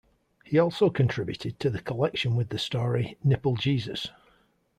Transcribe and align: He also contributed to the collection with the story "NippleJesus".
He 0.43 0.57
also 0.57 0.89
contributed 0.89 1.59
to 1.59 1.69
the 1.69 1.79
collection 1.79 2.35
with 2.35 2.49
the 2.49 2.57
story 2.57 3.19
"NippleJesus". 3.23 4.09